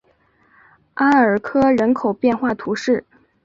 [0.95, 3.05] 阿尔科人口变化图示